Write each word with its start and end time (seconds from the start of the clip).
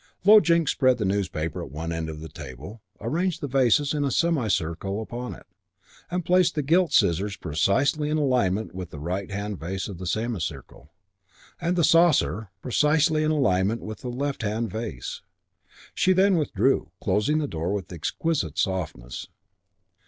Low 0.25 0.39
Jinks 0.39 0.71
spread 0.71 0.97
the 0.97 1.05
newspaper 1.05 1.63
at 1.63 1.69
one 1.69 1.91
end 1.91 2.09
of 2.09 2.21
the 2.21 2.27
table, 2.27 2.81
arranged 2.99 3.39
the 3.39 3.47
vases 3.47 3.93
in 3.93 4.03
a 4.03 4.09
semicircle 4.09 4.99
upon 4.99 5.35
it, 5.35 5.45
and 6.09 6.25
placed 6.25 6.55
the 6.55 6.63
gilt 6.63 6.91
scissors 6.91 7.37
precisely 7.37 8.09
in 8.09 8.17
alignment 8.17 8.73
with 8.73 8.89
the 8.89 8.97
right 8.97 9.29
hand 9.29 9.59
vase 9.59 9.87
of 9.87 9.99
the 9.99 10.07
semicircle, 10.07 10.91
and 11.61 11.75
the 11.75 11.83
saucer 11.83 12.49
(for 12.57 12.69
the 12.69 12.71
stalk 12.71 12.93
ends) 12.93 13.01
precisely 13.03 13.23
in 13.23 13.29
alignment 13.29 13.81
with 13.83 13.99
the 13.99 14.09
left 14.09 14.41
hand 14.41 14.71
vase. 14.71 15.21
She 15.93 16.13
then 16.13 16.35
withdrew, 16.35 16.89
closing 16.99 17.37
the 17.37 17.47
door 17.47 17.71
with 17.71 17.93
exquisite 17.93 18.57
softness. 18.57 19.27